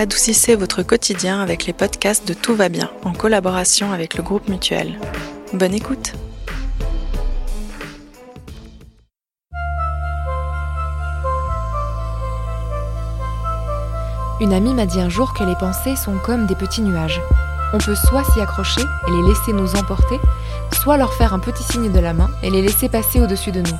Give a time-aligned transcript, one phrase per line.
[0.00, 4.48] adoucissez votre quotidien avec les podcasts de Tout va bien en collaboration avec le groupe
[4.48, 4.98] Mutuel.
[5.52, 6.14] Bonne écoute
[14.40, 17.20] Une amie m'a dit un jour que les pensées sont comme des petits nuages.
[17.74, 20.18] On peut soit s'y accrocher et les laisser nous emporter,
[20.72, 23.60] soit leur faire un petit signe de la main et les laisser passer au-dessus de
[23.60, 23.78] nous.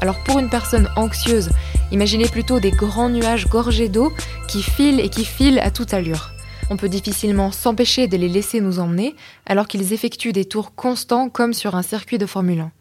[0.00, 1.50] Alors pour une personne anxieuse,
[1.92, 4.12] imaginez plutôt des grands nuages gorgés d'eau
[4.48, 6.32] qui filent et qui filent à toute allure.
[6.68, 9.14] On peut difficilement s'empêcher de les laisser nous emmener
[9.46, 12.72] alors qu'ils effectuent des tours constants comme sur un circuit de Formule 1.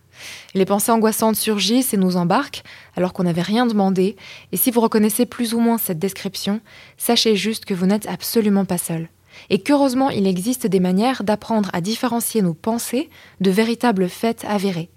[0.53, 2.63] Les pensées angoissantes surgissent et nous embarquent
[2.95, 4.15] alors qu'on n'avait rien demandé,
[4.51, 6.61] et si vous reconnaissez plus ou moins cette description,
[6.97, 9.09] sachez juste que vous n'êtes absolument pas seul.
[9.49, 13.09] Et qu'heureusement il existe des manières d'apprendre à différencier nos pensées
[13.41, 14.89] de véritables faits avérés.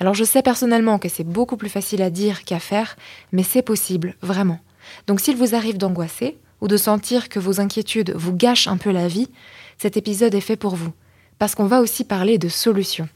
[0.00, 2.96] Alors je sais personnellement que c'est beaucoup plus facile à dire qu'à faire,
[3.32, 4.60] mais c'est possible, vraiment.
[5.06, 8.90] Donc s'il vous arrive d'angoisser, ou de sentir que vos inquiétudes vous gâchent un peu
[8.90, 9.28] la vie,
[9.76, 10.92] cet épisode est fait pour vous,
[11.38, 13.08] parce qu'on va aussi parler de solutions.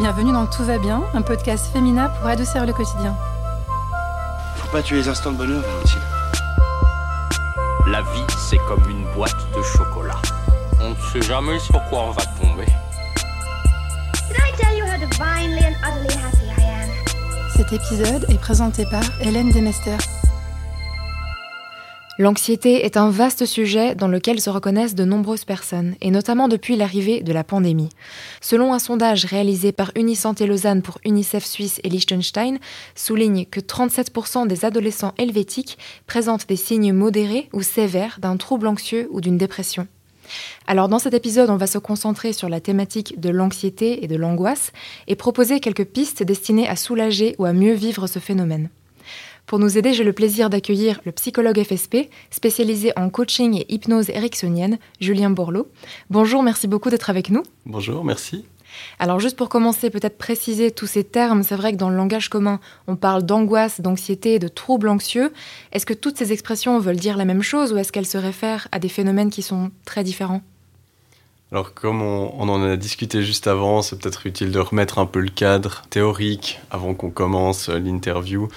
[0.00, 3.16] Bienvenue dans Tout va bien, un podcast féminin pour adoucir le quotidien.
[4.56, 6.00] Faut pas tuer les instants de bonheur, Valentine.
[7.86, 10.20] La vie, c'est comme une boîte de chocolat.
[10.82, 12.66] On ne sait jamais sur quoi on va tomber.
[17.56, 19.96] Cet épisode est présenté par Hélène Demester.
[22.18, 26.76] L'anxiété est un vaste sujet dans lequel se reconnaissent de nombreuses personnes, et notamment depuis
[26.76, 27.88] l'arrivée de la pandémie.
[28.40, 32.58] Selon un sondage réalisé par Unisanté Lausanne pour UNICEF Suisse et Liechtenstein,
[32.94, 39.08] souligne que 37% des adolescents helvétiques présentent des signes modérés ou sévères d'un trouble anxieux
[39.10, 39.86] ou d'une dépression.
[40.66, 44.16] Alors dans cet épisode, on va se concentrer sur la thématique de l'anxiété et de
[44.16, 44.72] l'angoisse
[45.06, 48.70] et proposer quelques pistes destinées à soulager ou à mieux vivre ce phénomène.
[49.46, 54.08] Pour nous aider, j'ai le plaisir d'accueillir le psychologue FSP, spécialisé en coaching et hypnose
[54.10, 55.66] ericksonienne, Julien Borloo.
[56.08, 57.42] Bonjour, merci beaucoup d'être avec nous.
[57.66, 58.44] Bonjour, merci.
[58.98, 62.28] Alors juste pour commencer, peut-être préciser tous ces termes, c'est vrai que dans le langage
[62.28, 65.32] commun, on parle d'angoisse, d'anxiété, de troubles anxieux.
[65.72, 68.68] Est-ce que toutes ces expressions veulent dire la même chose ou est-ce qu'elles se réfèrent
[68.72, 70.42] à des phénomènes qui sont très différents?
[71.52, 75.18] Alors comme on, en a discuté juste avant, c'est peut-être utile de remettre un peu
[75.18, 78.48] le cadre théorique avant qu'on commence l'interview.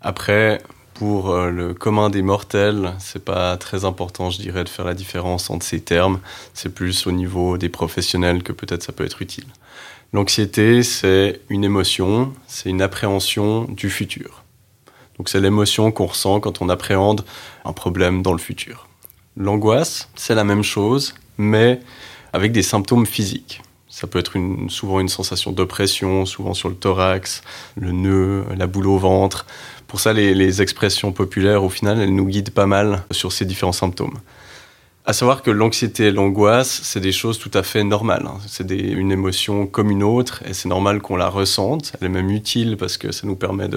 [0.00, 0.62] Après,
[1.02, 4.94] pour euh, le commun des mortels, c'est pas très important, je dirais, de faire la
[4.94, 6.20] différence entre ces termes.
[6.54, 9.46] C'est plus au niveau des professionnels que peut-être ça peut être utile.
[10.12, 14.44] L'anxiété, c'est une émotion, c'est une appréhension du futur.
[15.18, 17.24] Donc c'est l'émotion qu'on ressent quand on appréhende
[17.64, 18.86] un problème dans le futur.
[19.36, 21.80] L'angoisse, c'est la même chose, mais
[22.32, 23.60] avec des symptômes physiques.
[23.92, 24.38] Ça peut être
[24.68, 27.42] souvent une sensation d'oppression, souvent sur le thorax,
[27.76, 29.44] le nœud, la boule au ventre.
[29.92, 33.72] Pour ça, les, expressions populaires, au final, elles nous guident pas mal sur ces différents
[33.72, 34.18] symptômes.
[35.04, 38.24] À savoir que l'anxiété et l'angoisse, c'est des choses tout à fait normales.
[38.26, 38.38] Hein.
[38.46, 41.92] C'est une émotion comme une autre et c'est normal qu'on la ressente.
[42.00, 43.68] Elle est même utile parce que ça nous permet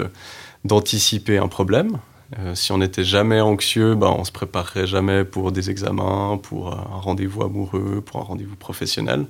[0.63, 1.97] d'anticiper un problème.
[2.39, 6.71] Euh, si on n'était jamais anxieux, ben, on se préparerait jamais pour des examens, pour
[6.71, 9.25] un rendez-vous amoureux, pour un rendez-vous professionnel.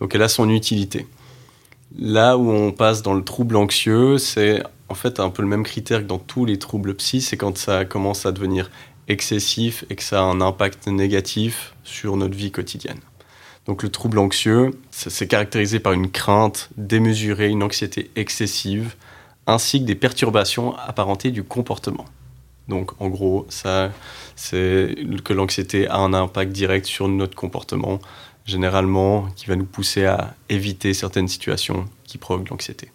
[0.00, 1.06] Donc elle a son utilité.
[1.98, 5.64] Là où on passe dans le trouble anxieux, c'est en fait un peu le même
[5.64, 8.70] critère que dans tous les troubles psy, c'est quand ça commence à devenir
[9.08, 13.00] excessif et que ça a un impact négatif sur notre vie quotidienne.
[13.66, 18.94] Donc le trouble anxieux, c'est caractérisé par une crainte démesurée, une anxiété excessive,
[19.46, 22.04] ainsi que des perturbations apparentées du comportement.
[22.68, 23.92] Donc en gros, ça,
[24.36, 24.94] c'est
[25.24, 28.00] que l'anxiété a un impact direct sur notre comportement,
[28.44, 32.90] généralement, qui va nous pousser à éviter certaines situations qui provoquent l'anxiété.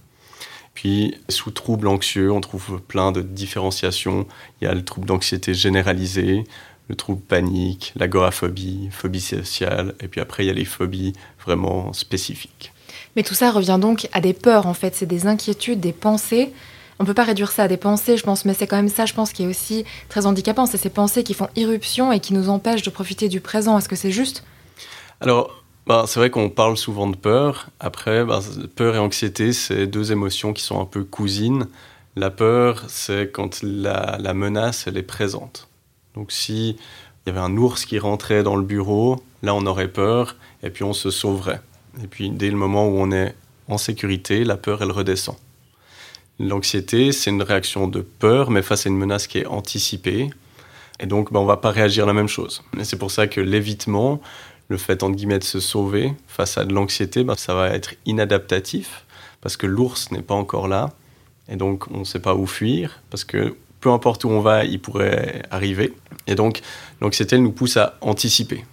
[0.74, 4.26] Puis, sous trouble anxieux, on trouve plein de différenciations.
[4.62, 6.46] Il y a le trouble d'anxiété généralisé,
[6.88, 11.94] le trouble panique, l'agoraphobie, phobie sociale, et puis après, il y a les phobies vraiment
[11.94, 12.74] spécifiques.
[13.16, 14.96] Mais tout ça revient donc à des peurs, en fait.
[14.96, 16.54] C'est des inquiétudes, des pensées
[17.02, 19.08] on peut pas réduire ça à des pensées, je pense, mais c'est quand même ça,
[19.08, 20.68] je pense, qui est aussi très handicapant.
[20.68, 23.76] C'est ces pensées qui font irruption et qui nous empêchent de profiter du présent.
[23.76, 24.44] Est-ce que c'est juste?
[25.20, 25.61] Alors,
[25.92, 27.68] bah, c'est vrai qu'on parle souvent de peur.
[27.82, 28.40] Après, bah,
[28.78, 31.68] peur et anxiété, c'est deux émotions qui sont un peu cousines.
[32.16, 35.68] La peur, c'est quand la, menace, elle est présente.
[36.16, 39.90] Donc, si il y avait un ours qui rentrait dans le bureau, là, on aurait
[39.90, 41.60] peur et puis on se sauverait.
[42.02, 43.36] Et puis, dès le moment où on est
[43.68, 45.36] en sécurité, la peur, elle redescend.
[46.40, 50.30] L'anxiété, c'est une réaction de peur, mais face à une menace qui est anticipée.
[51.02, 52.64] Et donc, ben, on ne va pas réagir la même chose.
[52.80, 54.22] Et c'est pour ça que l'évitement,
[54.72, 57.94] le fait, entre guillemets, de se sauver face à de l'anxiété, ben, ça va être
[58.06, 59.06] inadaptatif,
[59.42, 60.92] parce que l'ours n'est pas encore là.
[61.50, 64.64] Et donc, on ne sait pas où fuir, parce que peu importe où on va,
[64.64, 65.94] il pourrait arriver.
[66.26, 66.62] Et donc,
[67.02, 68.64] l'anxiété nous pousse à anticiper.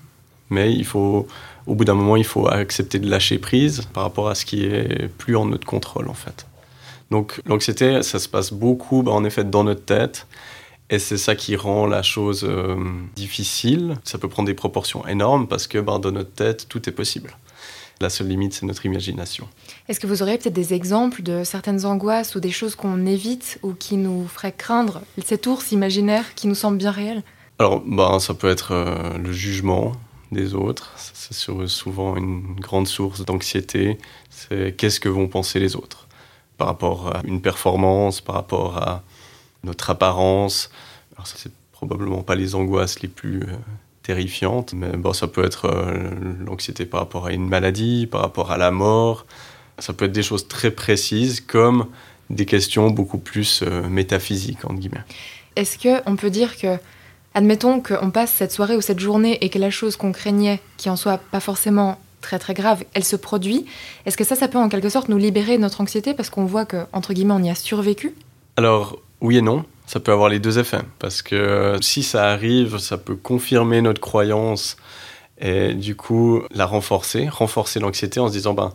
[0.51, 1.27] Mais il faut,
[1.67, 4.65] au bout d'un moment, il faut accepter de lâcher prise par rapport à ce qui
[4.65, 6.47] est plus en notre contrôle, en fait.
[7.11, 10.27] Donc, l'anxiété, ça se passe beaucoup, bah, en effet, dans notre tête.
[10.91, 12.77] Et c'est ça qui rend la chose euh,
[13.15, 13.99] difficile.
[14.05, 17.37] Ça peut prendre des proportions énormes parce que bah, dans notre tête, tout est possible.
[18.01, 19.49] La seule limite, c'est notre imagination.
[19.89, 23.59] Est-ce que vous auriez peut-être des exemples de certaines angoisses ou des choses qu'on évite
[23.63, 27.23] ou qui nous feraient craindre cet ours imaginaire qui nous semble bien réel?
[27.59, 29.93] Alors, bah, ça peut être euh, le jugement
[30.31, 30.93] des autres.
[30.97, 33.99] C'est souvent une grande source d'anxiété.
[34.31, 36.07] C'est qu'est-ce que vont penser les autres
[36.57, 39.03] par rapport à une performance, par rapport à
[39.65, 40.71] notre apparence.
[41.15, 43.47] Alors, ça, c'est probablement pas les angoisses les plus euh,
[44.03, 46.11] terrifiante, mais bon, ça peut être euh,
[46.45, 49.27] l'anxiété par rapport à une maladie, par rapport à la mort.
[49.79, 51.87] Ça peut être des choses très précises comme
[52.31, 55.05] des questions beaucoup plus euh, métaphysiques, entre guillemets.
[55.57, 56.79] Est-ce qu'on peut dire que,
[57.35, 60.91] admettons qu'on passe cette soirée ou cette journée et que la chose qu'on craignait, qui
[60.91, 63.67] en soit pas forcément très très grave, elle se produit,
[64.05, 66.45] est-ce que ça, ça peut en quelque sorte nous libérer de notre anxiété parce qu'on
[66.45, 68.15] voit que, entre guillemets, on y a survécu?
[68.57, 70.83] Alors, oui et non ça peut avoir les deux effets.
[70.99, 74.77] Parce que si ça arrive, ça peut confirmer notre croyance
[75.41, 78.73] et du coup la renforcer, renforcer l'anxiété en se disant ben,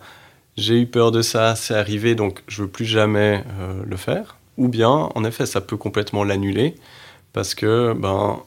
[0.57, 4.37] j'ai eu peur de ça, c'est arrivé, donc je veux plus jamais euh, le faire.
[4.57, 6.75] Ou bien, en effet, ça peut complètement l'annuler
[7.31, 8.39] parce que ben,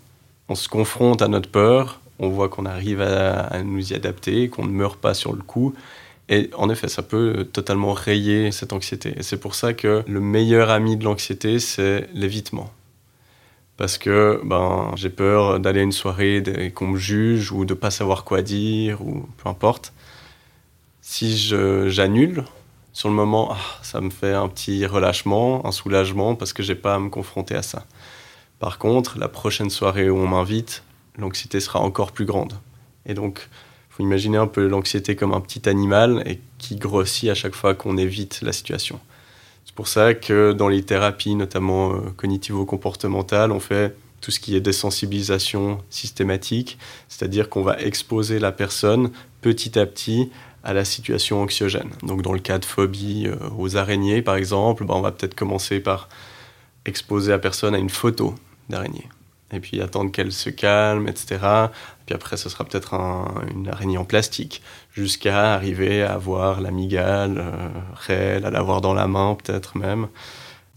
[0.49, 4.49] on se confronte à notre peur, on voit qu'on arrive à, à, nous y adapter,
[4.49, 5.75] qu'on ne meurt pas sur le coup,
[6.29, 9.15] et en effet, ça peut totalement rayer cette anxiété.
[9.17, 12.71] Et c'est pour ça que le meilleur ami de l'anxiété, c'est l'évitement.
[13.77, 17.75] Parce que ben, j'ai peur d'aller à une soirée et qu'on me juge ou de
[17.75, 19.93] pas savoir quoi dire ou peu importe.
[21.01, 22.45] Si j'annule,
[22.93, 26.75] sur le moment, ah, ça me fait un petit relâchement, un soulagement parce que j'ai
[26.75, 27.85] pas à me confronter à ça.
[28.59, 30.83] Par contre, la prochaine soirée où on m'invite,
[31.19, 32.55] l'anxiété sera encore plus grande.
[33.05, 33.49] Et donc,
[33.97, 36.23] faut imaginer un peu l'anxiété comme un petit animal
[36.59, 39.01] qui grossit à chaque fois qu'on évite la situation.
[39.65, 44.55] C'est pour ça que dans les thérapies, notamment euh, cognitivo-comportementales, on fait tout ce qui
[44.55, 46.79] est désensibilisation systématique,
[47.09, 49.11] c'est-à-dire qu'on va exposer la personne
[49.41, 50.31] petit à petit
[50.63, 51.91] à la situation anxiogène.
[52.03, 55.35] Donc dans le cas de phobie euh, aux araignées, par exemple, ben, on va peut-être
[55.35, 56.11] commencer par
[56.85, 58.35] exposer la personne à une photo
[58.69, 59.09] d'araignée
[59.53, 61.39] et puis attendre qu'elle se calme, etc.
[62.05, 62.95] Puis après, ce sera peut-être
[63.55, 64.63] une araignée en plastique,
[64.93, 70.09] jusqu'à arriver à avoir l'amygale euh, réelle, à l'avoir dans la main peut-être même.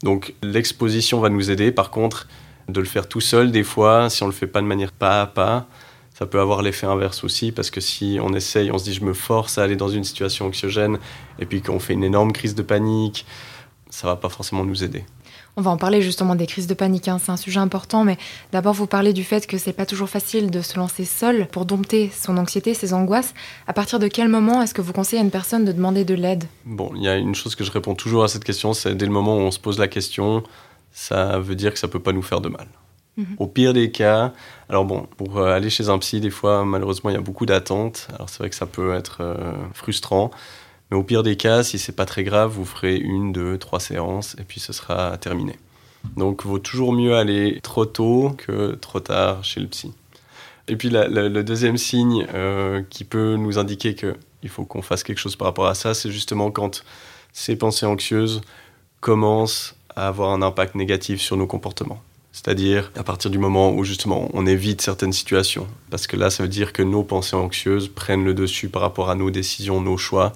[0.03, 1.71] Donc l'exposition va nous aider.
[1.71, 2.27] Par contre,
[2.67, 5.21] de le faire tout seul, des fois, si on le fait pas de manière pas
[5.21, 5.67] à pas,
[6.13, 9.03] ça peut avoir l'effet inverse aussi, parce que si on essaye, on se dit je
[9.03, 10.99] me force à aller dans une situation anxiogène,
[11.39, 13.25] et puis qu'on fait une énorme crise de panique,
[13.89, 15.05] ça va pas forcément nous aider.
[15.59, 17.19] On va en parler justement des crises de panique, hein.
[17.21, 18.17] c'est un sujet important, mais
[18.53, 21.65] d'abord vous parlez du fait que c'est pas toujours facile de se lancer seul pour
[21.65, 23.33] dompter son anxiété, ses angoisses.
[23.67, 26.13] À partir de quel moment est-ce que vous conseillez à une personne de demander de
[26.13, 26.45] l'aide?
[26.63, 29.05] Bon, il y a une chose que je réponds toujours à cette question, c'est dès
[29.05, 30.43] le moment où on se pose la question,
[30.93, 32.67] ça veut dire que ça peut pas nous faire de mal.
[33.17, 33.25] Mhm.
[33.37, 34.31] Au pire des cas,
[34.69, 37.45] alors bon, pour euh, aller chez un psy, des fois, malheureusement, il y a beaucoup
[37.45, 38.07] d'attentes.
[38.15, 40.31] Alors c'est vrai que ça peut être euh, frustrant.
[40.89, 43.79] Mais au pire des cas, si c'est pas très grave, vous ferez une, deux, trois
[43.79, 45.55] séances et puis ce sera terminé.
[46.15, 49.93] Donc, vaut toujours mieux aller trop tôt que trop tard chez le psy.
[50.67, 55.17] Et puis, le deuxième signe euh, qui peut nous indiquer qu'il faut qu'on fasse quelque
[55.17, 56.83] chose par rapport à ça, c'est justement quand
[57.33, 58.41] ces pensées anxieuses
[58.99, 62.01] commencent à avoir un impact négatif sur nos comportements.
[62.31, 65.67] C'est-à-dire à partir du moment où justement on évite certaines situations.
[65.89, 69.09] Parce que là, ça veut dire que nos pensées anxieuses prennent le dessus par rapport
[69.09, 70.33] à nos décisions, nos choix,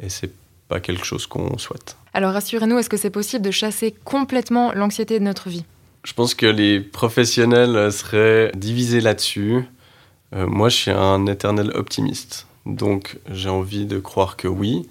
[0.00, 0.32] et c'est
[0.68, 1.96] pas quelque chose qu'on souhaite.
[2.14, 5.64] Alors rassurez-nous, est-ce que c'est possible de chasser complètement l'anxiété de notre vie?
[6.04, 9.64] Je pense que les professionnels seraient divisés là-dessus.
[10.34, 14.88] Euh, moi, je suis un éternel optimiste, donc j'ai envie de croire que oui.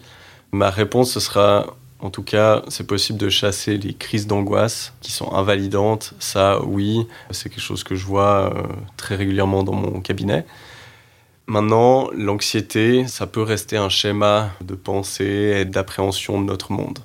[0.51, 5.11] Ma réponse ce sera, en tout cas, c'est possible de chasser les crises d'angoisse qui
[5.11, 6.13] sont invalidantes.
[6.19, 8.63] Ça, oui, c'est quelque chose que je vois euh,
[8.97, 10.45] très régulièrement dans mon cabinet.
[11.49, 16.99] Maintenant, l'anxiété, ça peut rester un schéma de pensée et d'appréhension de notre monde.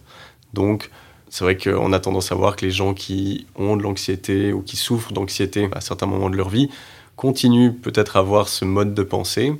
[0.52, 0.90] Donc,
[1.30, 4.60] c'est vrai qu'on a tendance à voir que les gens qui ont de l'anxiété ou
[4.60, 6.68] qui souffrent d'anxiété à certains moments de leur vie
[7.16, 9.54] continuent peut-être à avoir ce mode de pensée.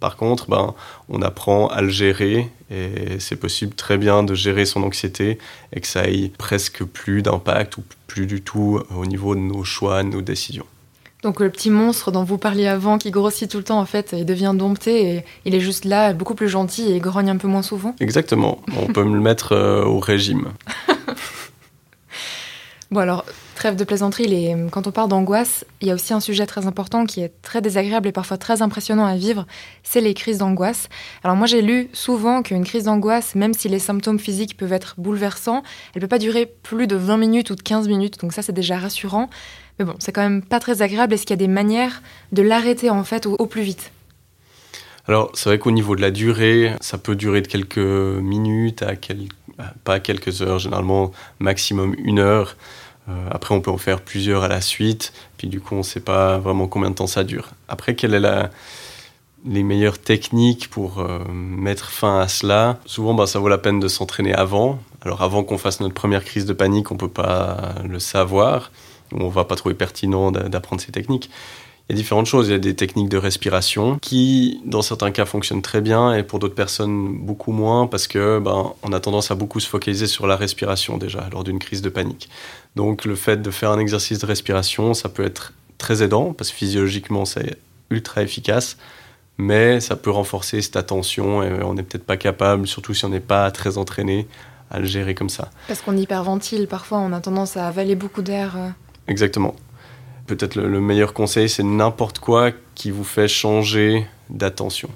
[0.00, 0.74] Par contre, ben,
[1.10, 5.36] on apprend à le gérer et c'est possible très bien de gérer son anxiété
[5.74, 9.64] et que ça ait presque plus d'impact ou plus du tout au niveau de nos
[9.64, 10.66] choix, de nos décisions.
[11.22, 14.14] Donc le petit monstre dont vous parliez avant, qui grossit tout le temps, en fait,
[14.16, 17.48] il devient dompté et il est juste là, beaucoup plus gentil et grogne un peu
[17.48, 17.94] moins souvent.
[18.00, 18.60] Exactement.
[18.76, 20.48] On peut me le mettre euh, au régime.
[22.90, 23.24] bon alors,
[23.60, 24.56] Trêve de plaisanterie, les...
[24.70, 27.60] quand on parle d'angoisse, il y a aussi un sujet très important qui est très
[27.60, 29.46] désagréable et parfois très impressionnant à vivre,
[29.82, 30.88] c'est les crises d'angoisse.
[31.22, 34.94] Alors moi j'ai lu souvent qu'une crise d'angoisse, même si les symptômes physiques peuvent être
[34.96, 35.62] bouleversants,
[35.92, 38.40] elle ne peut pas durer plus de 20 minutes ou de 15 minutes, donc ça
[38.40, 39.28] c'est déjà rassurant.
[39.78, 41.14] Mais bon, c'est quand même pas très agréable.
[41.14, 43.92] Est-ce qu'il y a des manières de l'arrêter en fait au, plus vite?
[45.08, 48.92] Alors, c'est vrai qu'au niveau de la durée, ça peut durer de quelques minutes à
[49.84, 52.56] pas quelques heures, généralement maximum une heure.
[53.08, 55.82] Euh, après, on peut en faire plusieurs à la suite, puis du coup, on ne
[55.82, 57.50] sait pas vraiment combien de temps ça dure.
[57.68, 58.50] Après, quelle est la,
[59.44, 62.78] les meilleures techniques pour euh, mettre fin à cela?
[62.86, 64.78] Souvent, bah, ça vaut la peine de s'entraîner avant.
[65.02, 68.70] Alors, avant qu'on fasse notre première crise de panique, on ne peut pas le savoir.
[69.12, 71.30] On va pas trouver pertinent d'apprendre ces techniques.
[71.88, 72.48] Il y a différentes choses.
[72.48, 76.22] Il y a des techniques de respiration qui, dans certains cas, fonctionnent très bien et
[76.22, 80.06] pour d'autres personnes, beaucoup moins parce que ben, on a tendance à beaucoup se focaliser
[80.06, 82.28] sur la respiration déjà lors d'une crise de panique.
[82.76, 86.50] Donc, le fait de faire un exercice de respiration, ça peut être très aidant parce
[86.50, 87.56] que physiologiquement, c'est
[87.90, 88.76] ultra efficace.
[89.36, 93.08] Mais ça peut renforcer cette attention et on n'est peut-être pas capable, surtout si on
[93.08, 94.28] n'est pas très entraîné,
[94.70, 95.50] à le gérer comme ça.
[95.66, 98.56] Parce qu'on hyperventile, parfois on a tendance à avaler beaucoup d'air.
[99.06, 99.54] Exactement
[100.36, 104.88] peut-être le, meilleur conseil, c'est n'importe quoi qui vous fait changer d'attention.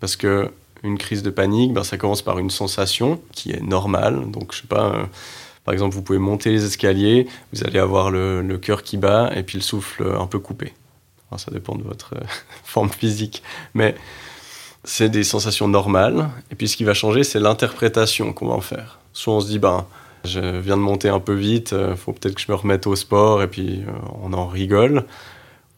[0.00, 0.50] Parce que
[0.82, 4.30] une crise de panique, ben, ça commence par une sensation qui est normale.
[4.30, 5.04] Donc, je sais pas, euh,
[5.64, 9.42] par exemple, vous pouvez monter les escaliers, vous allez avoir le, cœur qui bat et
[9.42, 10.72] puis le souffle un peu coupé.
[11.36, 12.24] ça dépend de votre euh,
[12.64, 13.42] forme physique.
[13.74, 13.94] Mais
[14.84, 16.30] c'est des sensations normales.
[16.50, 19.00] Et puis, ce qui va changer, c'est l'interprétation qu'on va en faire.
[19.12, 19.86] Soit on se dit, ben,
[20.24, 22.86] je viens de monter un peu vite, il euh, faut peut-être que je me remette
[22.86, 25.04] au sport et puis euh, on en rigole.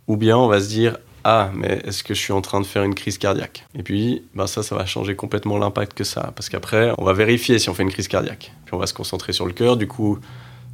[0.09, 2.67] Ou bien on va se dire ah mais est-ce que je suis en train de
[2.67, 3.67] faire une crise cardiaque?
[3.79, 7.05] Et puis ben ça ça va changer complètement l'impact que ça a parce qu'après on
[7.05, 8.53] va vérifier si on fait une crise cardiaque.
[8.65, 10.19] Puis on va se concentrer sur le cœur du coup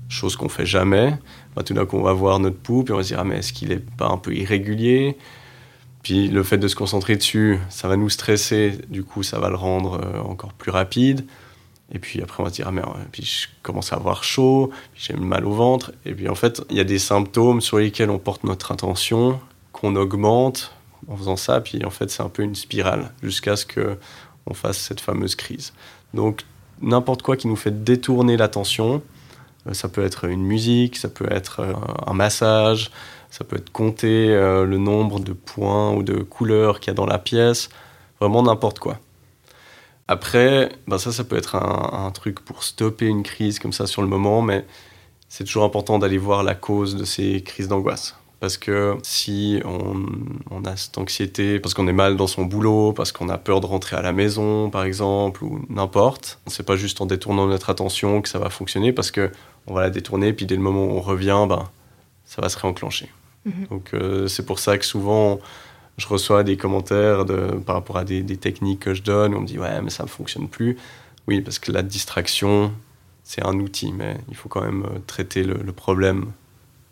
[0.08, 1.14] chose qu'on fait jamais.
[1.54, 3.24] Ben, tout d'un coup on va voir notre pouls puis on va se dire ah
[3.24, 5.18] mais est-ce qu'il est pas un peu irrégulier?
[6.02, 9.50] Puis le fait de se concentrer dessus, ça va nous stresser, du coup ça va
[9.50, 11.26] le rendre euh, encore plus rapide.
[11.92, 14.70] Et puis après, on va se dire, ah merde, puis je commence à avoir chaud,
[14.94, 15.92] j'ai mal au ventre.
[16.04, 19.40] Et puis en fait, il y a des symptômes sur lesquels on porte notre attention,
[19.72, 20.74] qu'on augmente
[21.08, 21.60] en faisant ça.
[21.60, 25.72] Puis en fait, c'est un peu une spirale jusqu'à ce qu'on fasse cette fameuse crise.
[26.12, 26.42] Donc,
[26.82, 29.02] n'importe quoi qui nous fait détourner l'attention,
[29.66, 31.72] euh, ça peut être une musique, ça peut être euh,
[32.06, 32.90] un massage,
[33.30, 36.94] ça peut être compter euh, le nombre de points ou de couleurs qu'il y a
[36.94, 37.68] dans la pièce,
[38.20, 38.98] vraiment n'importe quoi.
[40.08, 44.00] Après, ben ça, ça peut être un, truc pour stopper une crise comme ça sur
[44.00, 44.64] le moment, mais
[45.28, 48.16] c'est toujours important d'aller voir la cause de ces crises d'angoisse.
[48.40, 53.12] Parce que si on, a cette anxiété, parce qu'on est mal dans son boulot, parce
[53.12, 57.00] qu'on a peur de rentrer à la maison, par exemple, ou n'importe, c'est pas juste
[57.02, 59.30] en détournant notre attention que ça va fonctionner, parce que
[59.66, 61.68] on va la détourner, puis dès le moment où on revient, ben,
[62.24, 63.10] ça va se réenclencher.
[63.44, 63.66] Mhm.
[63.70, 65.38] Donc euh, c'est pour ça que souvent
[65.98, 69.34] je reçois des commentaires de, par rapport à des, techniques que je donne.
[69.34, 70.78] On me dit ouais, mais ça ne fonctionne plus.
[71.26, 72.72] Oui, parce que la distraction,
[73.24, 76.32] c'est un outil, mais il faut quand même euh, traiter le, problème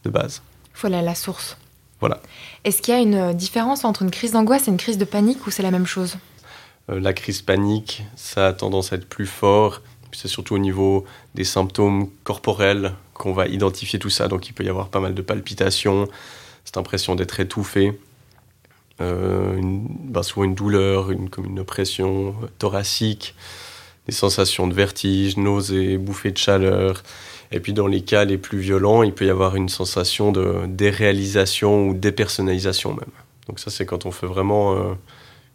[0.05, 0.43] de base.
[0.75, 1.57] Il faut aller à la source.
[2.01, 2.21] Voilà.
[2.65, 5.07] Est-ce qu'il y a une euh, différence entre une crise d'angoisse et une crise de
[5.07, 6.17] panique ou c'est la même chose?
[6.91, 9.81] Euh, La crise panique, ça a tendance à être plus fort.
[10.13, 14.29] C'est surtout au niveau des symptômes corporels qu'on va identifier tout ça.
[14.29, 16.09] Donc il peut y avoir pas mal de palpitations,
[16.65, 17.99] cette impression d'être étouffé.
[19.00, 23.35] Euh, une, bah, souvent une douleur, une, comme une oppression thoracique,
[24.07, 27.03] des sensations de vertige, nausées, bouffées de chaleur.
[27.53, 30.67] Et puis dans les cas les plus violents, il peut y avoir une sensation de
[30.67, 33.12] déréalisation ou dépersonnalisation même.
[33.49, 34.95] Donc ça c'est quand on fait vraiment euh,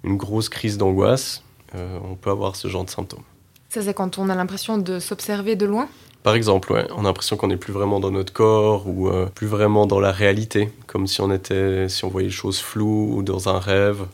[0.03, 1.43] une grosse crise d'angoisse,
[1.75, 3.23] euh, on peut avoir ce genre de symptômes.
[3.69, 5.89] Ça c'est quand on a l'impression de s'observer de loin?
[6.23, 9.47] Par exemple, on a l'impression qu'on n'est plus vraiment dans notre corps ou euh, plus
[9.47, 13.23] vraiment dans la réalité, comme si on était, si on voyait les choses floues ou
[13.23, 14.05] dans un rêve.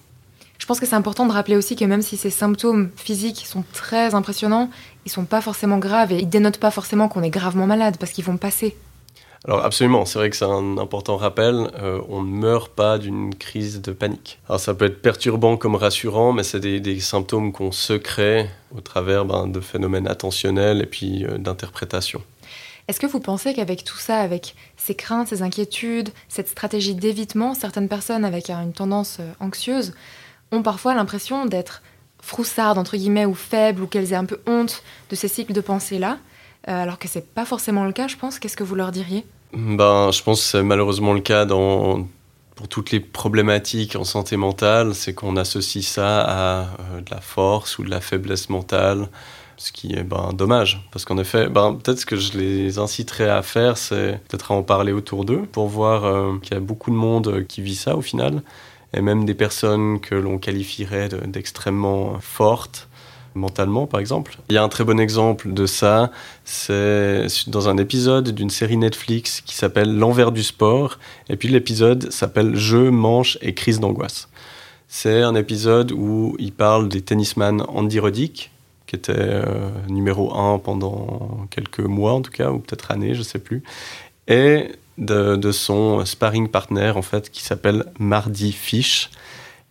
[0.57, 3.63] Je pense que c'est important de rappeler aussi que même si ces symptômes physiques sont
[3.73, 4.69] très impressionnants,
[5.05, 8.11] ils sont pas forcément graves et ils dénotent pas forcément qu'on est gravement malade parce
[8.11, 8.75] qu'ils vont passer.
[9.45, 13.35] Alors absolument, c'est vrai que c'est un important rappel, euh, on ne meurt pas d'une
[13.35, 14.39] crise de panique.
[14.49, 18.81] Alors ça peut être perturbant comme rassurant, mais c'est des, symptômes qu'on se crée au
[18.81, 22.21] travers ben, de phénomènes attentionnels et puis euh, d'interprétation.
[22.87, 27.53] Est-ce que vous pensez qu'avec tout ça, avec ces craintes, ces inquiétudes, cette stratégie d'évitement,
[27.53, 29.93] certaines personnes avec une tendance euh, anxieuse
[30.51, 31.83] ont parfois l'impression d'être
[32.21, 35.61] froussardes, entre guillemets, ou faibles, ou qu'elles aient un peu honte de ces cycles de
[35.61, 36.17] pensée-là,
[36.73, 38.39] alors que c'est pas forcément le cas, je pense.
[38.39, 39.25] Qu'est-ce que vous leur diriez?
[39.53, 42.05] Ben, Je pense que c'est malheureusement le cas dans,
[42.57, 47.21] pour toutes les problématiques en santé mentale, c'est qu'on associe ça à euh, de la
[47.21, 49.09] force ou de la faiblesse mentale.
[49.59, 53.29] Ce qui est ben, dommage, parce qu'en effet, ben, peut-être ce que je les inciterais
[53.29, 56.59] à faire, c'est peut-être à en parler autour d'eux pour voir euh, qu'il y a
[56.59, 58.43] beaucoup de monde qui vit ça au final,
[58.93, 62.86] et même des personnes que l'on qualifierait d'extrêmement fortes
[63.37, 64.37] mentalement, par exemple.
[64.49, 66.11] Il y a un très bon exemple de ça,
[66.43, 72.11] c'est dans un épisode d'une série Netflix qui s'appelle L'envers du sport, et puis l'épisode
[72.11, 74.27] s'appelle Jeux, manches et crise d'angoisse.
[74.87, 78.51] C'est un épisode où il parle des tennisman Andy Roddick,
[78.87, 83.19] qui était euh, numéro un pendant quelques mois en tout cas, ou peut-être années, je
[83.19, 83.63] ne sais plus,
[84.27, 89.09] et de, son sparring partner en fait qui s'appelle Mardy Fish.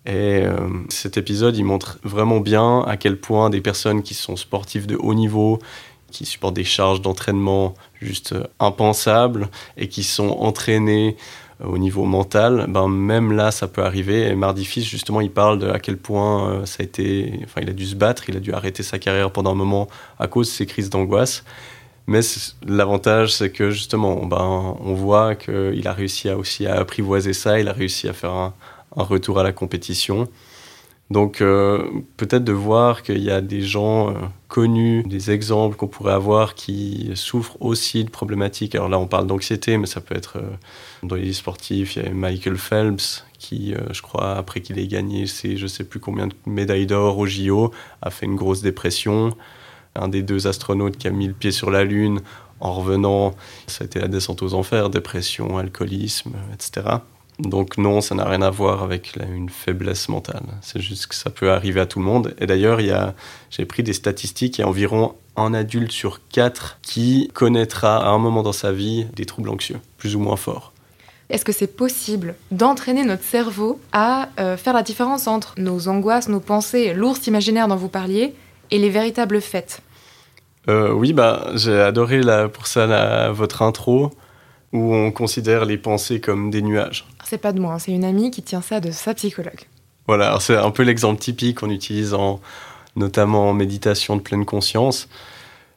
[0.07, 0.57] Et euh,
[0.89, 4.97] cet épisode, il montre vraiment bien à quel point des personnes qui sont sportives de
[4.97, 5.59] haut niveau,
[6.13, 11.17] qui supportent des charges d'entraînement juste impensables et qui sont entraînées
[11.65, 14.29] au niveau mental, ben même là, ça peut arriver.
[14.29, 17.41] Et Mardi Fils, justement, il parle de à quel point euh, ça a été.
[17.45, 19.89] Enfin, il a dû se battre, il a dû arrêter sa carrière pendant un moment
[20.19, 21.45] à cause de ces crises d'angoisse.
[22.07, 22.21] Mais
[22.67, 27.69] l'avantage, c'est que justement, ben, on voit qu'il a réussi aussi à apprivoiser ça, il
[27.69, 28.55] a réussi à faire un,
[28.97, 30.29] un retour à la compétition.
[31.11, 31.85] Donc euh,
[32.17, 34.15] peut-être de voir qu'il y a des gens euh,
[34.49, 38.75] connus, des exemples qu'on pourrait avoir qui souffrent aussi de problématiques.
[38.75, 40.57] Alors là on parle d'anxiété, mais ça peut être euh,
[41.05, 41.95] dans les sportifs.
[41.95, 45.85] Il y a Michael Phelps qui, je crois, après qu'il ait gagné ses je sais
[45.85, 47.71] plus combien de médailles d'or au JO,
[48.03, 49.37] a fait une grosse dépression.
[49.95, 52.21] Un des deux astronautes qui a mis le pied sur la Lune
[52.61, 53.35] en revenant,
[53.67, 56.97] ça a été la descente aux enfers, dépression, alcoolisme, etc.
[57.39, 60.43] Donc non, ça n'a rien à voir avec une faiblesse mentale.
[60.63, 62.35] C'est juste que ça peut arriver à tout le monde.
[62.39, 62.81] Et d'ailleurs,
[63.51, 68.09] j'ai pris des statistiques, il y a environ un adulte sur quatre qui connaîtra à
[68.09, 70.73] un moment dans sa vie des troubles anxieux, plus ou moins forts.
[71.29, 76.29] Est-ce que c'est possible d'entraîner notre cerveau à euh, faire la différence entre nos angoisses,
[76.29, 78.33] nos pensées, l'ours imaginaire dont vous parliez,
[78.71, 79.81] et les véritables faits
[80.69, 82.21] euh, Oui, bah, j'ai adoré
[82.53, 84.13] pour ça votre intro
[84.73, 87.07] où on considère les pensées comme des nuages.
[87.25, 89.67] C'est pas de moi, hein, c'est une amie qui tient ça de sa psychologue.
[90.07, 92.41] Voilà, c'est un peu l'exemple typique qu'on utilise en,
[92.95, 95.09] notamment en méditation de pleine conscience.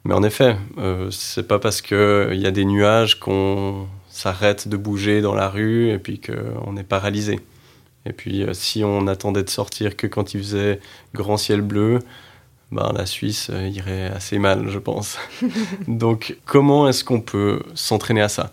[0.04, 4.76] Mais en effet, euh, c'est pas parce qu'il y a des nuages qu'on s'arrête de
[4.76, 7.40] bouger dans la rue et puis qu'on est paralysé.
[8.06, 10.80] Et puis euh, si on attendait de sortir que quand il faisait
[11.14, 11.98] grand ciel bleu,
[12.72, 15.18] ben, la Suisse euh, irait assez mal, je pense.
[15.88, 18.52] Donc comment est-ce qu'on peut s'entraîner à ça?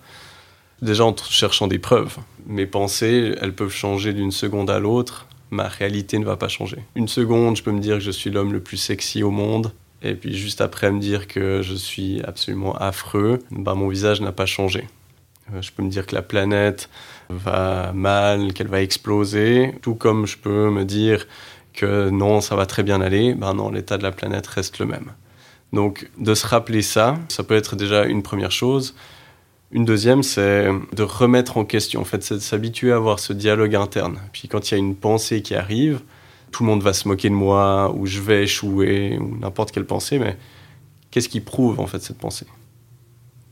[0.81, 2.17] Déjà en cherchant des preuves.
[2.45, 5.27] Mes pensées, elles peuvent changer d'une seconde à l'autre.
[5.49, 6.77] Ma réalité ne va pas changer.
[6.95, 9.71] Une seconde, je peux me dire que je suis l'homme le plus sexy au monde.
[10.03, 14.31] Et puis juste après me dire que je suis absolument affreux, bah, mon visage n'a
[14.31, 14.87] pas changé.
[15.53, 16.89] Euh, je peux me dire que la planète
[17.29, 21.27] va mal, qu'elle va exploser, tout comme je peux me dire
[21.73, 24.85] que non, ça va très bien aller, ben non, l'état de la planète reste le
[24.85, 25.11] même.
[25.73, 28.95] Donc de se rappeler ça, ça peut être déjà une première chose.
[29.71, 33.33] Une deuxième, c'est de remettre en question, en fait, c'est de s'habituer à avoir ce
[33.33, 34.19] dialogue interne.
[34.31, 36.01] Puis quand il y a une pensée qui arrive,
[36.51, 39.85] tout le monde va se moquer de moi, ou je vais échouer, ou n'importe quelle
[39.85, 40.37] pensée, mais
[41.11, 42.47] qu'est-ce qui prouve en fait cette pensée?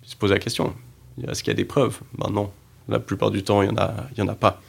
[0.04, 0.74] Se poser la question.
[1.28, 2.00] Est-ce qu'il y a des preuves?
[2.18, 2.50] Ben non.
[2.88, 4.62] La plupart du temps, il n'y en, a, en a pas.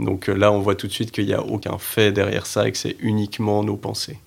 [0.00, 2.66] Donc euh, là, on voit tout de suite qu'il n'y a aucun fait derrière ça
[2.66, 4.18] et que c'est uniquement nos pensées.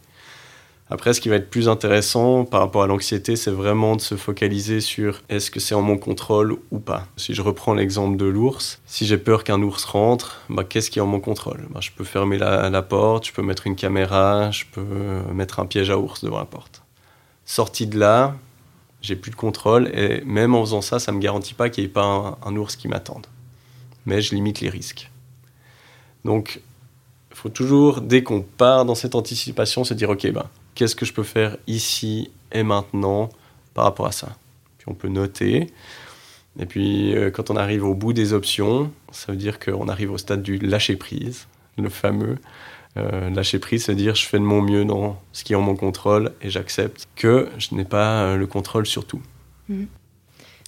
[0.89, 4.15] Après, ce qui va être plus intéressant par rapport à l'anxiété, c'est vraiment de se
[4.15, 7.07] focaliser sur est-ce que c'est en mon contrôle ou pas.
[7.17, 10.99] Si je reprends l'exemple de l'ours, si j'ai peur qu'un ours rentre, bah, qu'est-ce qui
[10.99, 11.67] est en mon contrôle?
[11.71, 14.81] Bah, Je peux fermer la, porte, je peux mettre une caméra, je peux
[15.33, 16.81] mettre un piège à ours devant la porte.
[17.43, 18.37] Sorti de là,
[19.01, 21.83] j'ai plus de contrôle et même en faisant ça, ça ne me garantit pas qu'il
[21.83, 23.27] n'y ait pas un, un ours qui m'attende.
[24.05, 25.11] Mais je limite les risques.
[26.23, 26.61] Donc,
[27.31, 30.45] il faut toujours, dès qu'on part dans cette anticipation, se dire, ok, ben,
[30.77, 33.29] qu'est-ce que je peux faire ici et maintenant
[33.73, 34.37] par rapport à ça.
[34.77, 35.73] Puis on peut noter.
[36.59, 40.11] Et puis euh, quand on arrive au bout des options, ça veut dire qu'on arrive
[40.11, 41.47] au stade du lâcher prise,
[41.79, 42.37] le fameux.
[42.95, 45.61] Euh, lâcher prise, c'est dire je fais de mon mieux dans ce qui est en
[45.61, 49.21] mon contrôle et j'accepte que je n'ai pas euh, le contrôle sur tout.
[49.69, 49.85] Mmh.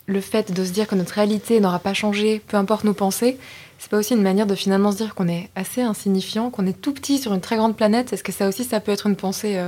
[0.07, 3.37] Le fait de se dire que notre réalité n'aura pas changé, peu importe nos pensées,
[3.77, 6.81] c'est pas aussi une manière de finalement se dire qu'on est assez insignifiant, qu'on est
[6.81, 9.15] tout petit sur une très grande planète Est-ce que ça aussi, ça peut être une
[9.15, 9.59] pensée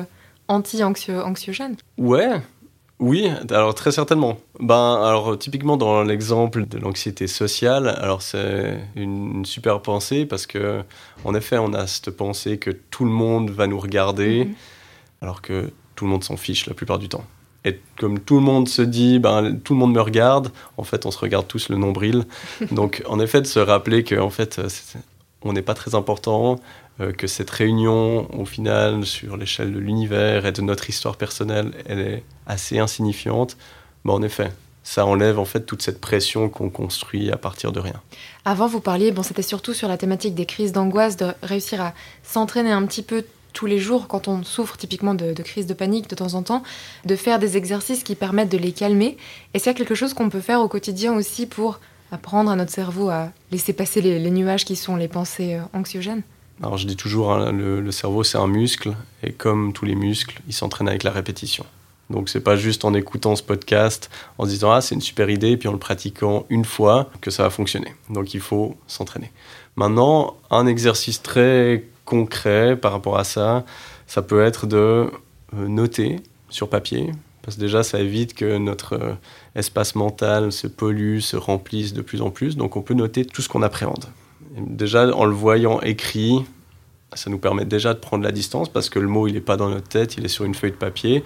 [0.51, 2.41] anti-anxiogène Ouais,
[2.99, 4.37] oui, alors très certainement.
[4.59, 10.83] Ben, alors typiquement dans l'exemple de l'anxiété sociale, alors c'est une super pensée parce que
[11.25, 14.53] en effet, on a cette pensée que tout le monde va nous regarder, mhm.
[15.21, 17.25] alors que tout le monde s'en fiche la plupart du temps.
[17.65, 21.05] Et comme tout le monde se dit, ben, tout le monde me regarde, en fait,
[21.05, 22.25] on se regarde tous le nombril.
[22.71, 24.59] Donc, en effet, de se rappeler qu'en fait,
[25.43, 26.59] on n'est pas très important,
[27.17, 31.99] que cette réunion, au final, sur l'échelle de l'univers et de notre histoire personnelle, elle
[31.99, 33.57] est assez insignifiante,
[34.05, 34.51] bah, en effet,
[34.83, 38.01] ça enlève en fait toute cette pression qu'on construit à partir de rien.
[38.45, 41.93] Avant, vous parliez, bon, c'était surtout sur la thématique des crises d'angoisse, de réussir à
[42.23, 46.09] s'entraîner un petit peu tous les jours quand on souffre typiquement de, crises de panique
[46.09, 46.63] de temps en temps,
[47.05, 49.17] de faire des exercices qui permettent de les calmer.
[49.53, 51.79] Et c'est quelque chose qu'on peut faire au quotidien aussi pour
[52.11, 56.23] apprendre à notre cerveau à laisser passer les, nuages qui sont les pensées euh, anxiogènes?
[56.63, 58.93] Alors je dis toujours, hein, le, cerveau c'est un muscle,
[59.23, 61.65] et comme tous les muscles, il s'entraîne avec la répétition.
[62.11, 65.29] Donc c'est pas juste en écoutant ce podcast, en se disant ah c'est une super
[65.31, 67.95] idée, et puis en le pratiquant une fois que ça va fonctionner.
[68.11, 69.31] Donc il faut s'entraîner.
[69.75, 73.65] Maintenant, un exercice très concret par rapport à ça,
[74.05, 76.17] ça peut être de euh, noter
[76.49, 79.13] sur papier, parce que déjà ça évite que notre euh,
[79.55, 82.55] espace mental se pollue, se remplisse de plus en plus.
[82.55, 84.05] Donc on peut noter tout ce qu'on appréhende.
[84.57, 86.43] Déjà en le voyant écrit,
[87.13, 89.57] ça nous permet déjà de prendre la distance parce que le mot il n'est pas
[89.57, 91.23] dans notre tête, il est sur une feuille de papier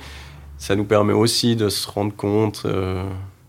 [0.57, 3.07] ça nous permet aussi de se rendre compte euh,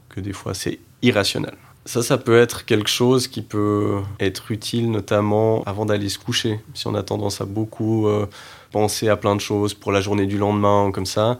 [0.08, 1.54] que des fois c'est irrationnel.
[1.84, 6.58] Ça, ça peut être quelque chose qui peut être utile notamment avant d'aller se coucher.
[6.74, 8.26] Si on a tendance à beaucoup euh,
[8.72, 11.38] penser à plein de choses pour la journée du lendemain comme ça,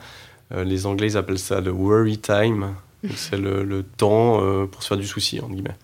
[0.53, 2.75] euh, les Anglais ils appellent ça le worry time.
[3.17, 5.77] C'est le, temps pour se faire du souci, entre guillemets.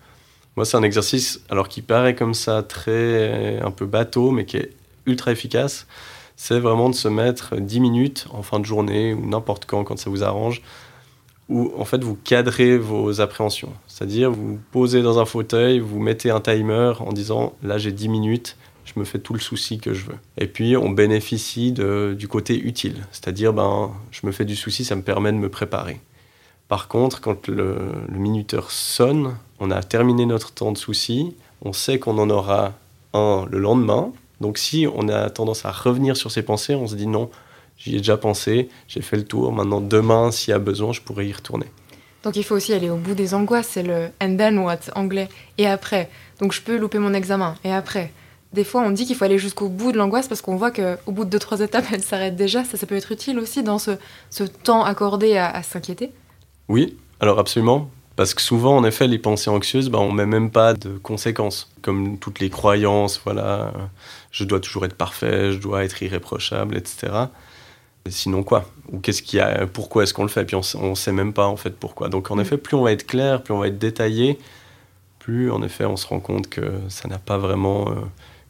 [0.55, 4.57] Moi, c'est un exercice, alors qui paraît comme ça très un peu bateau, mais qui
[4.57, 4.71] est
[5.05, 5.87] ultra efficace
[6.35, 9.97] c'est vraiment de se mettre 10 minutes en fin de journée ou n'importe quand, quand
[9.97, 10.61] ça vous arrange,
[11.49, 13.73] où en fait vous cadrez vos appréhensions.
[13.87, 18.09] C'est-à-dire vous posez dans un fauteuil, vous mettez un timer en disant là j'ai 10
[18.09, 20.17] minutes, je me fais tout le souci que je veux.
[20.37, 24.95] Et puis on bénéficie du côté utile, c'est-à-dire ben je me fais du souci, ça
[24.95, 25.99] me permet de me préparer.
[26.67, 27.77] Par contre, quand le,
[28.09, 32.73] minuteur sonne, on a terminé notre temps de souci, on sait qu'on en aura
[33.13, 36.95] un le lendemain, donc si on a tendance à revenir sur ses pensées, on se
[36.95, 37.29] dit non,
[37.77, 41.01] j'y ai déjà pensé, j'ai fait le tour, maintenant demain, s'il y a besoin, je
[41.01, 41.67] pourrais y retourner.
[42.23, 45.27] Donc il faut aussi aller au bout des angoisses, c'est le and then what anglais.
[45.57, 47.55] Et après, donc je peux louper mon examen.
[47.65, 48.11] Et après,
[48.53, 51.11] des fois on dit qu'il faut aller jusqu'au bout de l'angoisse parce qu'on voit qu'au
[51.11, 52.63] bout de deux trois étapes, elle s'arrête déjà.
[52.63, 53.91] Ça, ça peut être utile aussi dans ce,
[54.63, 56.11] temps accordé à s'inquiéter.
[56.69, 57.89] Oui, alors absolument.
[58.15, 61.71] Parce que souvent, en effet, les pensées anxieuses, ben, on met même pas de conséquences.
[61.81, 63.73] Comme toutes les croyances, voilà,
[64.31, 67.11] je dois toujours être parfait, je dois être irréprochable, etc.
[68.07, 68.65] sinon quoi?
[68.91, 70.45] Ou qu'est-ce qu'il y a Pourquoi est-ce qu'on le fait?
[70.45, 72.09] Puis on, ne sait même pas en fait pourquoi.
[72.09, 72.41] Donc en mm.
[72.41, 74.37] effet, plus on va être clair, plus on va être détaillé,
[75.19, 77.95] plus en effet on se rend compte que ça n'a pas vraiment euh,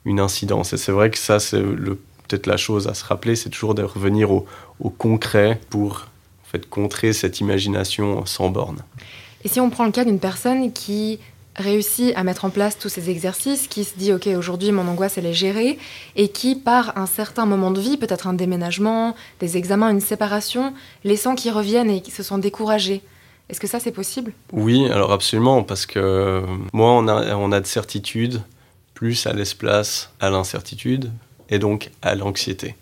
[0.04, 0.73] une incidence.
[0.73, 3.84] Et c'est vrai que ça, c'est peut-être la chose à se rappeler, c'est toujours de
[3.84, 4.45] revenir au,
[4.82, 6.08] au concret pour
[6.54, 8.80] fait, contrer cette imagination sans borne.
[9.44, 11.20] Et si on prend le cas d'une personne qui
[11.56, 15.18] réussit à mettre en place tous ces exercices, qui se dit ok aujourd'hui mon angoisse
[15.18, 15.78] elle est gérée
[16.16, 20.74] et qui par un certain moment de vie, peut-être un déménagement, des examens, une séparation,
[21.04, 23.02] les sent qui reviennent et qui se sont découragés.
[23.50, 24.34] Est-ce que ça c'est possible?
[24.52, 28.42] Oui, alors absolument, parce que moins on a, on a de certitude,
[28.94, 31.12] plus ça laisse place à l'incertitude
[31.50, 32.76] et donc à l'anxiété.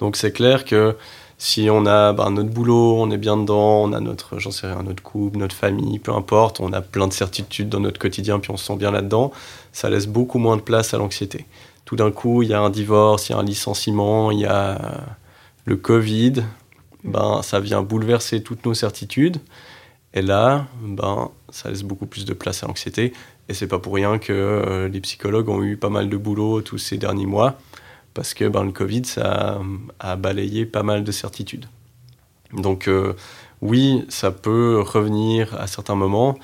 [0.00, 0.96] Donc c'est clair que
[1.44, 4.66] si on a bah, notre boulot, on est bien dedans, on a notre, j'en sais
[4.66, 8.38] rien, notre couple, notre famille, peu importe, on a plein de certitudes dans notre quotidien,
[8.38, 9.30] puis on se sent bien là-dedans,
[9.70, 11.44] ça laisse beaucoup moins de place à l'anxiété.
[11.84, 14.46] Tout d'un coup, il y a un divorce, il y a un licenciement, il y
[14.46, 15.04] a
[15.66, 16.44] le Covid,
[17.04, 19.36] ben, ça vient bouleverser toutes nos certitudes.
[20.14, 23.12] Et là, ben, ça laisse beaucoup plus de place à l'anxiété.
[23.50, 26.62] Et c'est pas pour rien que euh, les psychologues ont eu pas mal de boulot
[26.62, 27.58] tous ces derniers mois
[28.14, 29.60] parce que ben, le Covid, ça
[29.98, 31.66] a, balayé pas mal de certitudes.
[32.52, 33.14] Donc euh,
[33.60, 36.38] oui, ça peut revenir à certains moments.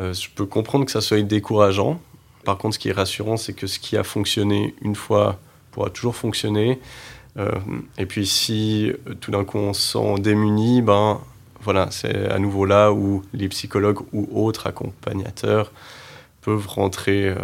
[0.00, 2.00] Euh, je peux comprendre que ça soit décourageant.
[2.44, 5.38] Par contre, ce qui est rassurant, c'est que ce qui a fonctionné une fois
[5.70, 6.80] pourra toujours fonctionner.
[7.36, 7.50] Euh,
[7.98, 11.20] et puis si tout d'un coup on se sent démuni, ben
[11.60, 15.72] voilà, c'est à nouveau là où les psychologues ou autres accompagnateurs
[16.42, 17.34] peuvent rentrer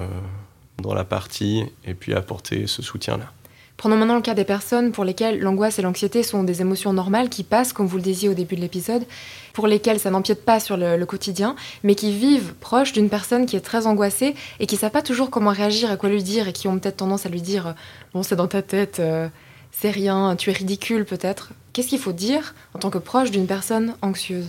[0.78, 3.32] dans la partie et puis apporter ce soutien-là.
[3.80, 7.30] Prenons maintenant le cas des personnes pour lesquelles l'angoisse et l'anxiété sont des émotions normales
[7.30, 9.06] qui passent, comme vous le disiez au début de l'épisode,
[9.54, 13.56] pour lesquelles ça n'empiète pas sur le, quotidien, mais qui vivent proches d'une personne qui
[13.56, 16.46] est très angoissée et qui ne savent pas toujours comment réagir, à quoi lui dire,
[16.46, 17.72] et qui ont peut-être tendance à lui dire euh,
[18.12, 19.28] Bon, c'est dans ta tête, euh,
[19.72, 21.52] c'est rien, tu es ridicule peut-être.
[21.72, 24.48] Qu'est-ce qu'il faut dire en tant que proche d'une personne anxieuse?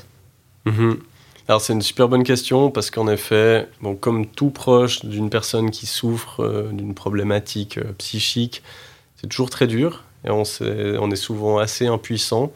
[0.65, 0.99] Mhm.
[1.47, 5.71] Alors c'est une super bonne question parce qu'en effet, bon, comme tout proche d'une personne
[5.71, 8.61] qui souffre euh, d'une problématique psychique,
[9.21, 12.51] c'est toujours très dur et on, est, souvent assez impuissant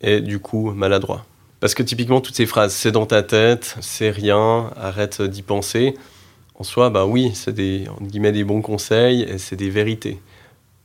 [0.00, 1.24] et du coup maladroit.
[1.60, 5.96] Parce que typiquement, toutes ces phrases, c'est dans ta tête, c'est rien, arrête d'y penser,
[6.54, 10.20] en soi, bah oui, c'est des, des bons conseils et c'est des vérités.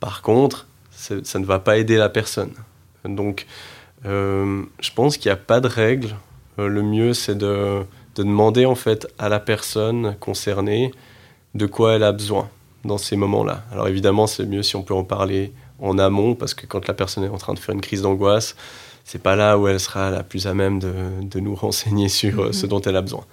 [0.00, 2.52] Par contre, ça ne va pas aider la personne.
[3.04, 3.46] Donc,
[4.04, 6.16] euh, je pense qu'il n'y a pas de règle.
[6.58, 7.84] Euh, le mieux, c'est de,
[8.16, 10.92] de, demander en fait à la personne concernée
[11.54, 12.48] de quoi elle a besoin
[12.84, 13.64] dans ces moments-là.
[13.72, 16.94] Alors évidemment, c'est mieux si on peut en parler en amont, parce que quand la
[16.94, 18.56] personne est en train de faire une crise d'angoisse,
[19.04, 20.92] c'est pas là où elle sera la plus à même de,
[21.22, 22.70] de nous renseigner sur euh, ce mhm.
[22.70, 23.24] dont elle a besoin.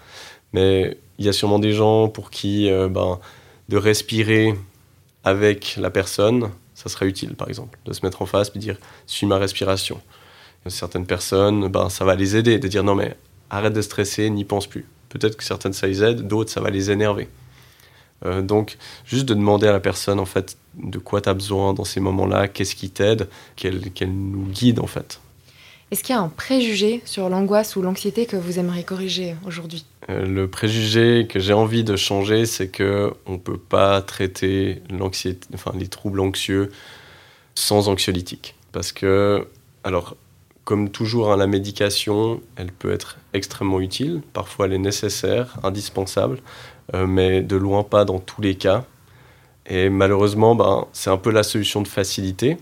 [0.53, 3.19] Mais il y a sûrement des gens pour qui ben,
[3.69, 4.53] de respirer
[5.23, 8.75] avec la personne, ça serait utile, par exemple, de se mettre en face et dire
[9.07, 10.01] suis ma respiration.
[10.67, 13.15] certaines personnes, ben, ça va les aider, de dire non mais
[13.49, 14.85] arrête de stresser, n'y pense plus.
[15.09, 17.29] Peut-être que certaines ça les aide, d'autres ça va les énerver.
[18.25, 21.73] Euh, donc juste de demander à la personne en fait de quoi tu as besoin
[21.73, 25.19] dans ces moments-là, qu'est-ce qui t'aide, qu'elle nous guide en fait.
[25.89, 29.85] Est-ce qu'il y a un préjugé sur l'angoisse ou l'anxiété que vous aimeriez corriger aujourd'hui?
[30.09, 35.47] Euh, Le préjugé que j'ai envie de changer, c'est que on peut pas traiter l'anxiété,
[35.53, 36.71] enfin les troubles anxieux
[37.55, 39.45] sans anxiolytique, parce que
[39.83, 40.15] alors
[40.63, 44.21] comme toujours, hein, la médication, elle peut être extrêmement utile.
[44.31, 46.39] Parfois, elle est nécessaire, indispensable,
[46.93, 48.85] mais de loin pas dans tous les cas.
[49.67, 52.57] Et malheureusement, ben, c'est un peu la solution de facilité,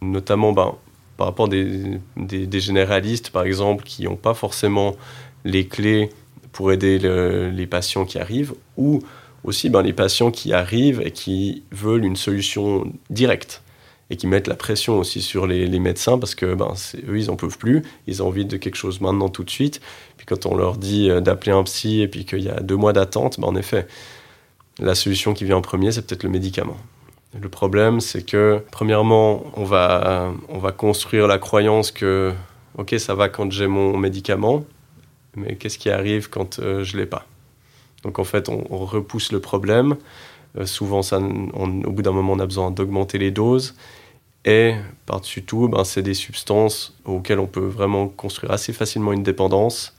[0.00, 0.74] notamment ben,
[1.16, 4.96] par rapport des, des, généralistes, par exemple, qui n'ont pas forcément
[5.44, 6.10] les clés
[6.52, 9.00] pour aider les patients qui arrivent, ou
[9.44, 13.62] aussi ben, les patients qui arrivent et qui veulent une solution directe
[14.10, 16.74] et qui mettent la pression aussi sur les, les médecins parce que ben,
[17.08, 19.80] eux, ils n'en peuvent plus, ils ont envie de quelque chose maintenant tout de suite.
[20.26, 22.92] Quand on leur dit euh, d'appeler un psy et puis qu'il y a deux mois
[22.92, 23.86] d'attente, ben, en effet,
[24.78, 26.76] la solution qui vient en premier, c'est peut-être le médicament.
[27.40, 32.32] Le problème, c'est que, premièrement, on va, on va construire la croyance que,
[32.76, 34.64] ok, ça va quand j'ai mon médicament,
[35.34, 37.26] mais qu'est-ce qui arrive quand euh, je ne l'ai pas?
[38.02, 39.96] Donc, en fait, on, repousse le problème.
[40.58, 43.74] Euh, souvent, ça, au bout d'un moment, on a besoin d'augmenter les doses.
[44.44, 44.74] Et
[45.06, 49.94] par-dessus tout, ben, c'est des substances auxquelles on peut vraiment construire assez facilement une dépendance,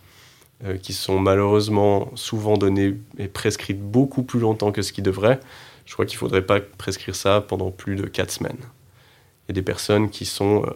[0.66, 5.40] euh, qui sont malheureusement souvent données et prescrites beaucoup plus longtemps que ce qui devrait
[5.86, 8.58] je crois qu'il ne faudrait pas prescrire ça pendant plus de 4 semaines.
[8.58, 10.70] Il y a des personnes qui sont euh,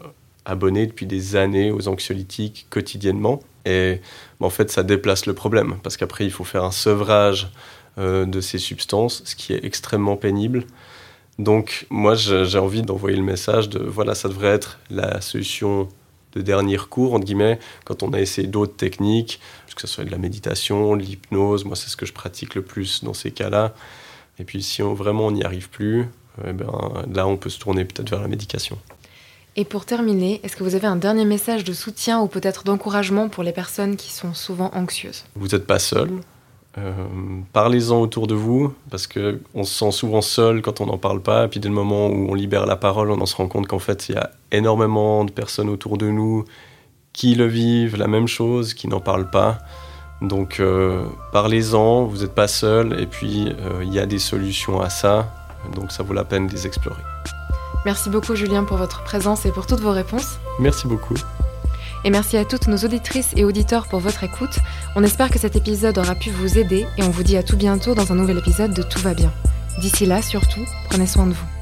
[0.46, 3.42] abonnées depuis des années aux anxiolytiques quotidiennement.
[3.66, 4.02] Et
[4.40, 7.50] en fait, ça déplace le problème, parce qu'après, il faut faire un sevrage
[7.98, 10.66] euh, de ces substances, ce qui est extrêmement pénible.
[11.40, 15.88] Donc, moi, j'ai envie d'envoyer le message de voilà, ça devrait être la solution
[16.34, 19.40] de dernier recours, entre guillemets, quand on a essayé d'autres techniques,
[19.78, 23.04] que ce soit de la méditation, l'hypnose, moi, c'est ce que je pratique le plus
[23.04, 23.74] dans ces cas-là.
[24.40, 26.06] Et puis si on, vraiment on n'y arrive plus,
[26.46, 26.68] eh ben,
[27.14, 28.78] là on peut se tourner peut-être vers la médication.
[29.56, 33.28] Et pour terminer, est-ce que vous avez un dernier message de soutien ou peut-être d'encouragement
[33.28, 35.26] pour les personnes qui sont souvent anxieuses?
[35.36, 36.12] Vous n'êtes pas seul.
[36.78, 36.94] Euh,
[37.54, 41.46] parlez-en autour de vous, parce qu'on se sent souvent seul quand on n'en parle pas.
[41.46, 43.66] Et puis dès le moment où on libère la parole, on en se rend compte
[43.68, 46.46] qu'en fait, il y a énormément de personnes autour de nous
[47.18, 49.58] qui le vivent, la même chose, qui n'en parlent pas.
[50.22, 51.04] Donc euh,
[51.34, 55.28] parlez-en, vous n'êtes pas seul, et puis euh, il y a des solutions à ça,
[55.76, 57.02] donc ça vaut la peine de les explorer.
[57.86, 60.38] Merci beaucoup Julien pour votre présence et pour toutes vos réponses.
[60.60, 61.16] Merci beaucoup.
[62.04, 64.60] Et merci à toutes nos auditrices et auditeurs pour votre écoute.
[64.96, 67.58] On espère que cet épisode aura pu vous aider et on vous dit à tout
[67.58, 69.32] bientôt dans un nouvel épisode de Tout va bien.
[69.80, 71.57] D'ici là, surtout, prenez soin de vous.